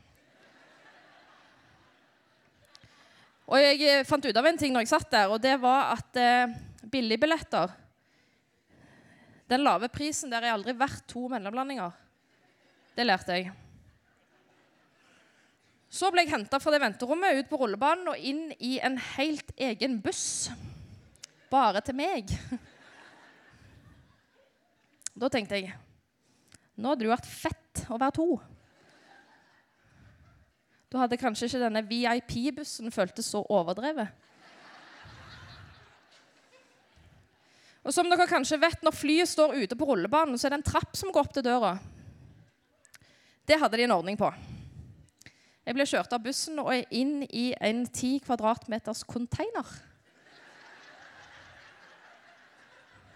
Og 3.44 3.60
jeg 3.60 3.80
eh, 3.84 4.06
fant 4.08 4.24
ut 4.24 4.36
av 4.36 4.46
en 4.48 4.58
ting 4.58 4.72
når 4.72 4.86
jeg 4.86 4.94
satt 4.94 5.10
der, 5.12 5.30
og 5.30 5.40
det 5.44 5.54
var 5.60 5.92
at 5.94 6.16
eh, 6.16 6.54
billigbilletter 6.88 7.74
Den 9.52 9.60
lave 9.60 9.90
prisen 9.92 10.32
der 10.32 10.46
er 10.46 10.54
aldri 10.56 10.72
verdt 10.72 11.04
to 11.10 11.28
mellomlandinger. 11.28 11.92
Det 12.96 13.04
lærte 13.04 13.36
jeg. 13.36 13.52
Så 15.94 16.10
ble 16.10 16.24
jeg 16.24 16.32
henta 16.32 16.58
fra 16.58 16.72
det 16.74 16.82
venterommet 16.82 17.38
ut 17.38 17.50
på 17.50 17.58
rullebanen 17.60 18.08
og 18.10 18.18
inn 18.18 18.48
i 18.58 18.76
en 18.82 18.96
helt 19.14 19.52
egen 19.62 20.00
buss. 20.02 20.50
Bare 21.52 21.84
til 21.84 21.98
meg. 21.98 22.34
Da 25.14 25.28
tenkte 25.30 25.54
jeg 25.54 25.70
nå 26.74 26.90
hadde 26.90 27.04
det 27.04 27.10
vært 27.12 27.28
fett 27.30 27.84
å 27.86 27.98
være 28.02 28.16
to. 28.16 28.26
Da 30.90 31.04
hadde 31.04 31.18
kanskje 31.20 31.46
ikke 31.46 31.60
denne 31.62 31.84
VIP-bussen 31.86 32.90
føltes 32.94 33.28
så 33.30 33.44
overdrevet. 33.46 34.10
Og 37.84 37.94
som 37.94 38.08
dere 38.08 38.26
kanskje 38.26 38.58
vet, 38.58 38.82
Når 38.82 38.96
flyet 38.96 39.28
står 39.28 39.54
ute 39.54 39.76
på 39.76 39.86
rullebanen, 39.86 40.38
så 40.38 40.48
er 40.48 40.54
det 40.54 40.64
en 40.64 40.66
trapp 40.72 40.96
som 40.96 41.12
går 41.12 41.28
opp 41.28 41.34
til 41.36 41.46
døra. 41.46 41.76
Det 43.46 43.60
hadde 43.60 43.76
de 43.76 43.86
en 43.86 43.96
ordning 44.00 44.18
på. 44.18 44.32
Jeg 45.64 45.76
ble 45.76 45.86
kjørt 45.88 46.12
av 46.12 46.20
bussen 46.20 46.60
og 46.60 46.70
er 46.74 46.84
inn 46.92 47.22
i 47.32 47.48
en 47.56 47.86
ti 47.88 48.18
kvadratmeters 48.24 49.00
container. 49.08 49.64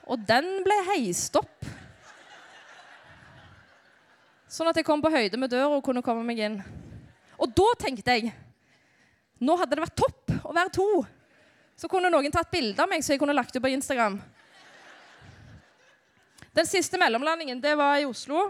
Og 0.09 0.23
den 0.25 0.49
ble 0.65 0.79
heist 0.89 1.37
opp. 1.37 1.69
Sånn 4.49 4.71
at 4.71 4.81
jeg 4.81 4.87
kom 4.89 5.03
på 5.05 5.13
høyde 5.13 5.37
med 5.37 5.53
døra 5.53 5.77
og 5.77 5.85
kunne 5.85 6.03
komme 6.05 6.25
meg 6.25 6.41
inn. 6.41 6.57
Og 7.37 7.53
da 7.53 7.69
tenkte 7.85 8.17
jeg 8.17 8.33
nå 9.39 9.55
hadde 9.61 9.77
det 9.77 9.85
vært 9.85 10.01
topp 10.01 10.33
å 10.49 10.55
være 10.57 10.73
to. 10.75 10.89
Så 11.79 11.87
kunne 11.91 12.11
noen 12.11 12.33
tatt 12.35 12.51
bilde 12.51 12.83
av 12.83 12.91
meg, 12.91 13.05
så 13.05 13.13
jeg 13.13 13.21
kunne 13.21 13.37
lagt 13.37 13.55
ut 13.55 13.63
på 13.63 13.71
Instagram. 13.71 14.17
Den 16.57 16.67
siste 16.67 16.99
mellomlandingen 16.99 17.61
det 17.63 17.77
var 17.79 18.01
i 18.01 18.09
Oslo. 18.09 18.49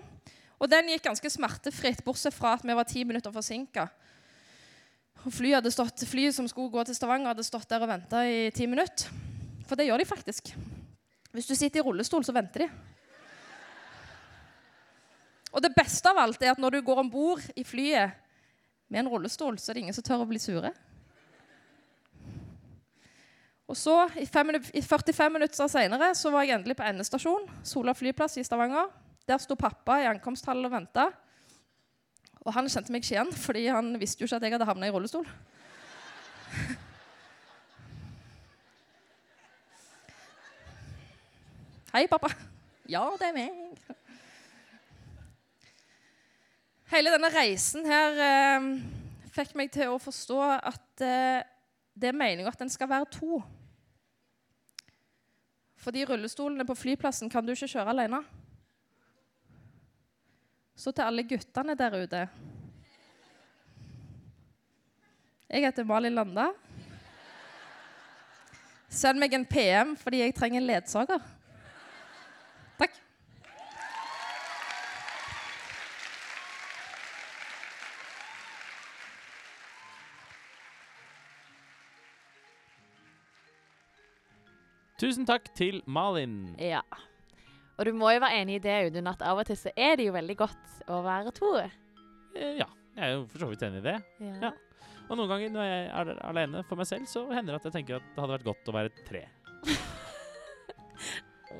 Og 0.59 0.71
den 0.71 0.91
gikk 0.91 1.05
ganske 1.07 1.31
smertefritt, 1.31 2.03
bortsett 2.07 2.35
fra 2.35 2.57
at 2.57 2.65
vi 2.67 2.75
var 2.75 2.87
ti 2.88 3.05
minutter 3.07 3.35
forsinka. 3.35 3.87
Flyet, 5.29 5.67
stått, 5.75 6.05
flyet 6.09 6.35
som 6.35 6.47
skulle 6.50 6.73
gå 6.73 6.83
til 6.88 6.97
Stavanger, 6.97 7.33
hadde 7.33 7.47
stått 7.47 7.69
der 7.71 7.83
og 7.85 7.91
venta 7.91 8.23
i 8.27 8.49
ti 8.55 8.67
minutter. 8.71 9.11
For 9.69 9.79
det 9.79 9.88
gjør 9.88 10.00
de 10.03 10.09
faktisk. 10.09 10.53
Hvis 11.35 11.47
du 11.47 11.55
sitter 11.55 11.83
i 11.83 11.85
rullestol, 11.85 12.25
så 12.25 12.35
venter 12.35 12.65
de. 12.65 12.69
Og 15.53 15.62
det 15.65 15.73
beste 15.77 16.11
av 16.11 16.19
alt 16.23 16.43
er 16.43 16.53
at 16.55 16.61
når 16.61 16.79
du 16.79 16.85
går 16.87 17.03
om 17.03 17.11
bord 17.12 17.43
i 17.57 17.65
flyet 17.67 18.15
med 18.88 19.03
en 19.03 19.11
rullestol, 19.12 19.59
så 19.61 19.71
er 19.71 19.79
det 19.79 19.85
ingen 19.87 19.97
som 19.97 20.07
tør 20.07 20.25
å 20.25 20.29
bli 20.29 20.41
sure. 20.43 20.73
Og 23.69 23.77
så, 23.77 23.99
i, 24.17 24.25
fem, 24.25 24.49
minu- 24.49 24.71
i 24.73 24.81
45 24.81 25.33
minutter 25.35 25.69
senere, 25.69 26.15
så 26.17 26.33
var 26.33 26.47
jeg 26.47 26.57
endelig 26.57 26.79
på 26.79 26.87
endestasjon. 26.88 27.45
Sola 27.69 27.93
flyplass 27.97 28.38
i 28.41 28.45
Stavanger. 28.47 28.88
Der 29.28 29.38
sto 29.38 29.54
pappa 29.61 29.99
i 30.00 30.06
ankomsthallen 30.08 30.64
og 30.64 30.73
venta. 30.73 31.11
Og 32.40 32.54
han 32.56 32.68
kjente 32.70 32.92
meg 32.94 33.02
ikke 33.04 33.12
igjen, 33.12 33.32
fordi 33.37 33.66
han 33.68 34.00
visste 34.00 34.23
jo 34.23 34.26
ikke 34.26 34.37
at 34.38 34.44
jeg 34.47 34.52
hadde 34.54 34.64
havna 34.70 34.88
i 34.88 34.92
rullestol. 34.94 35.26
Hei, 41.92 42.06
pappa. 42.08 42.28
Ja, 42.88 43.04
det 43.20 43.26
er 43.28 43.35
meg. 43.37 43.52
Hele 46.88 47.12
denne 47.12 47.28
reisen 47.35 47.85
her 47.85 48.16
eh, 48.25 48.61
fikk 49.37 49.52
meg 49.61 49.68
til 49.76 49.92
å 49.92 50.00
forstå 50.00 50.40
at 50.56 51.04
eh, 51.04 51.44
det 51.92 52.08
er 52.08 52.16
meninga 52.16 52.49
at 52.49 52.61
den 52.64 52.73
skal 52.73 52.88
være 52.88 53.12
to. 53.12 53.44
Fordi 55.85 56.08
rullestolene 56.08 56.64
på 56.64 56.80
flyplassen 56.80 57.28
kan 57.28 57.44
du 57.44 57.52
ikke 57.52 57.68
kjøre 57.76 57.92
alene. 57.92 58.25
Så 60.78 60.92
til 60.94 61.02
alle 61.02 61.25
guttene 61.26 61.75
der 61.75 61.94
ute 61.99 62.28
Jeg 65.49 65.64
heter 65.64 65.85
Malin 65.85 66.14
Landa. 66.14 66.50
Send 68.92 69.18
meg 69.18 69.32
en 69.32 69.47
PM 69.49 69.94
fordi 69.97 70.20
jeg 70.20 70.35
trenger 70.37 70.61
en 70.61 70.66
ledsager. 70.68 71.25
Takk. 72.78 72.94
Tusen 85.00 85.26
takk 85.26 85.49
til 85.56 85.82
Malin. 85.87 86.52
Ja. 86.61 86.85
Og 87.78 87.87
du 87.87 87.92
må 87.94 88.11
jo 88.11 88.20
være 88.20 88.40
enig 88.42 88.56
i 88.58 88.62
det, 88.64 88.76
Audun, 88.88 89.06
at 89.12 89.23
av 89.23 89.38
og 89.38 89.47
til 89.47 89.56
så 89.56 89.70
er 89.78 89.97
det 89.97 90.08
jo 90.08 90.12
veldig 90.16 90.37
godt 90.40 90.80
å 90.90 91.02
være 91.04 91.30
to. 91.37 91.52
Eh, 91.62 92.56
Ja, 92.58 92.66
jeg 92.97 93.04
er 93.04 93.12
jo 93.14 93.26
for 93.30 93.38
så 93.44 93.49
vidt 93.52 93.62
enig 93.62 93.78
i 93.85 93.87
det. 93.87 93.97
Ja. 94.42 94.50
Og 95.08 95.16
noen 95.16 95.28
ganger 95.30 95.50
når 95.54 95.64
jeg 95.68 95.85
er 95.88 96.11
alene 96.28 96.64
for 96.68 96.76
meg 96.76 96.87
selv, 96.90 97.06
så 97.08 97.23
hender 97.32 97.54
det 97.54 97.61
at 97.62 97.68
jeg 97.70 97.76
tenker 97.78 97.97
at 98.00 98.08
det 98.14 98.20
hadde 98.25 98.35
vært 98.37 98.49
godt 98.50 98.68
å 98.68 98.75
være 98.76 98.90
tre. 99.08 99.23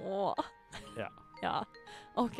Åh. 0.05 0.35
Ja. 0.99 1.09
Ja, 1.43 1.61
OK. 2.19 2.39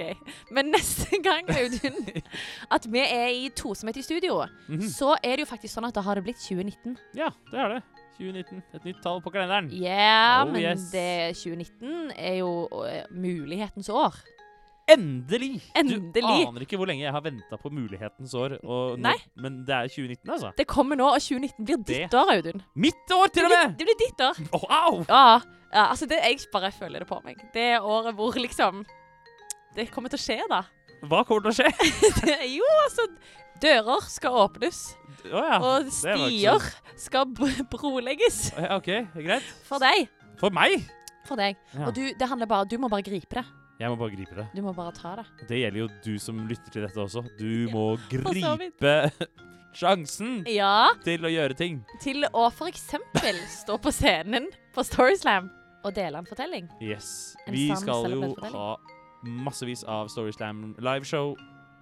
Men 0.51 0.73
neste 0.75 1.21
gang, 1.23 1.47
Audun, 1.55 2.01
at 2.75 2.87
vi 2.91 2.99
er 3.05 3.29
i 3.31 3.45
tosomhet 3.55 3.97
i 4.01 4.03
studio, 4.03 4.41
Mhm. 4.69 4.89
så 4.91 5.13
er 5.23 5.37
det 5.39 5.45
jo 5.47 5.51
faktisk 5.55 5.77
sånn 5.79 5.87
at 5.87 5.95
da 5.95 6.03
har 6.03 6.19
det 6.19 6.25
blitt 6.27 6.41
2019. 6.43 6.97
Ja, 7.15 7.31
det 7.53 7.61
er 7.63 7.69
det. 7.77 7.83
2019. 8.19 8.63
Et 8.75 8.85
nytt 8.91 9.03
tall 9.05 9.21
på 9.25 9.31
kalenderen. 9.35 9.69
Ja, 9.73 10.43
Oh, 10.45 10.51
men 10.53 10.63
yes. 10.63 10.91
det 10.91 11.37
2019 11.39 12.11
er 12.17 12.41
jo 12.41 12.51
uh, 12.73 13.05
mulighetens 13.15 13.89
år. 13.95 14.17
Endelig! 14.89 15.59
Endelig. 15.77 16.13
Du 16.17 16.25
aner 16.49 16.65
ikke 16.65 16.79
hvor 16.81 16.89
lenge 16.89 17.03
jeg 17.05 17.13
har 17.13 17.21
venta 17.21 17.59
på 17.61 17.69
mulighetens 17.71 18.33
år. 18.41 18.55
Og 18.65 18.95
nå-. 18.99 19.13
Men 19.37 19.59
det 19.69 19.75
er 19.77 19.91
2019, 19.93 20.31
altså. 20.33 20.53
Det 20.57 20.65
kommer 20.71 20.97
nå, 20.97 21.11
og 21.13 21.21
2019 21.21 21.67
blir 21.69 21.77
ditt 21.83 22.09
Det- 22.09 22.17
år, 22.17 22.33
Audun. 22.39 22.63
Mitt 22.75 23.13
år, 23.13 23.27
til 23.35 23.45
og 23.45 23.53
med! 23.53 23.77
det 23.79 23.85
blir 23.91 23.99
ditt 24.01 24.25
år. 24.25 24.41
Oh, 24.57 24.65
au! 24.71 25.03
Ja, 25.09 25.41
ja 25.75 25.85
altså 25.91 26.09
det, 26.09 26.23
jeg 26.25 26.41
bare 26.53 26.73
føler 26.73 27.05
det 27.05 27.09
på 27.11 27.21
meg. 27.25 27.37
Det 27.53 27.67
er 27.77 27.85
året 27.85 28.17
hvor 28.17 28.33
liksom 28.41 28.85
Det 29.77 29.91
kommer 29.93 30.09
til 30.11 30.17
å 30.19 30.25
skje, 30.25 30.41
da. 30.49 30.63
Hva 31.07 31.21
kommer 31.29 31.51
til 31.51 31.53
å 31.53 31.59
skje? 31.69 31.69
Jo, 32.57 32.65
altså 32.89 33.05
Dører 33.63 34.09
skal 34.09 34.35
åpnes, 34.47 34.81
Å 35.27 35.43
ja. 35.43 35.59
og 35.59 35.89
stier 35.93 36.69
skal 36.99 37.27
brolegges. 37.71 38.53
Ja, 38.57 38.77
OK, 38.79 38.91
greit. 39.19 39.49
For 39.67 39.83
deg. 39.83 40.07
For 40.39 40.55
meg? 40.55 40.85
For 41.29 41.37
deg. 41.41 41.59
Ja. 41.75 41.89
Og 41.89 41.95
du, 41.97 42.05
det 42.17 42.29
handler 42.31 42.49
bare 42.49 42.69
Du 42.71 42.79
må 42.81 42.89
bare 42.93 43.05
gripe 43.07 43.41
det. 43.41 43.45
Jeg 43.79 43.93
må 43.93 43.99
bare 44.01 44.11
gripe 44.15 44.35
det. 44.35 44.47
Du 44.57 44.63
må 44.65 44.73
bare 44.75 44.91
ta 44.97 45.13
det. 45.21 45.27
Det 45.51 45.61
gjelder 45.61 45.85
jo 45.85 45.89
du 46.03 46.15
som 46.23 46.39
lytter 46.51 46.73
til 46.75 46.83
dette 46.87 46.99
også. 46.99 47.23
Du 47.39 47.69
må 47.71 47.93
gripe 48.11 48.95
sjansen 49.79 50.41
Ja. 50.51 50.89
til 51.05 51.27
å 51.27 51.31
gjøre 51.31 51.55
ting. 51.59 51.83
Til 52.03 52.27
å 52.33 52.49
eksempel 52.67 53.39
stå 53.53 53.79
på 53.79 53.93
scenen 53.95 54.49
på 54.75 54.83
Storyslam 54.87 55.51
og 55.87 55.95
dele 55.95 56.19
en 56.19 56.27
fortelling. 56.27 56.67
Yes. 56.83 57.37
En 57.47 57.55
Vi 57.55 57.69
skal 57.79 58.11
jo 58.17 58.33
ha 58.51 58.73
massevis 59.23 59.85
av 59.87 60.11
Storyslam 60.11 60.73
liveshow 60.83 61.37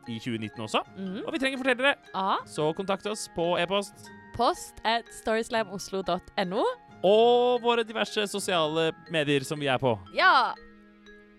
i 0.09 0.19
2019 0.19 0.63
også. 0.67 0.83
Mm. 0.97 1.23
Og 1.25 1.33
vi 1.35 1.41
trenger 1.43 1.61
fortellere, 1.63 1.95
ah. 2.15 2.39
så 2.47 2.71
kontakt 2.77 3.07
oss 3.11 3.27
på 3.35 3.55
e-post 3.61 4.11
Post 4.37 4.83
at 4.85 5.09
storyslamoslo.no. 5.17 6.65
og 7.09 7.63
våre 7.65 7.85
diverse 7.89 8.27
sosiale 8.29 8.91
medier 9.13 9.47
som 9.49 9.61
vi 9.61 9.71
er 9.73 9.81
på. 9.81 9.95
Ja. 10.15 10.53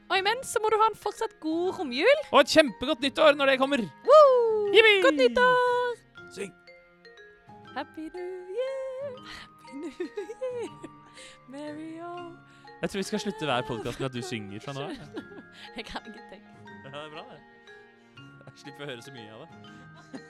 Og 0.07 0.17
imens 0.17 0.49
så 0.49 0.61
må 0.63 0.71
du 0.71 0.79
ha 0.81 0.87
en 0.89 0.97
fortsatt 0.97 1.35
god 1.43 1.77
romjul. 1.77 2.21
Og 2.31 2.41
et 2.41 2.53
kjempegodt 2.55 3.03
nyttår 3.05 3.37
når 3.37 3.51
det 3.51 3.57
kommer! 3.61 3.83
Woo! 4.07 4.71
Godt 5.03 5.19
nyttår! 5.19 5.99
Syng! 6.33 6.53
Happy 7.75 8.09
New 8.15 8.55
Year, 8.57 9.19
Happy 9.37 9.77
New 9.77 9.91
Year, 10.01 10.87
Merry 11.47 11.99
all 12.01 12.31
Jeg 12.81 12.89
tror 12.89 12.97
vi 12.97 13.03
skal 13.03 13.21
slutte 13.21 13.45
hver 13.45 13.67
podkast 13.67 13.99
med 13.99 14.09
at 14.09 14.17
du 14.17 14.21
synger 14.25 14.63
fra 14.63 14.73
nå 14.73 14.87
av. 14.87 15.21
Jeg 15.77 15.85
kan 15.85 16.09
ikke 16.09 16.25
tenke. 16.31 16.57
Ja, 16.65 16.89
det 16.89 17.03
er 17.03 17.13
bra, 17.13 17.23
det. 17.29 17.56
Slipper 18.57 18.87
å 18.87 18.89
høre 18.89 19.03
så 19.05 19.13
mye 19.13 19.33
av 19.35 19.45
det. 19.45 20.21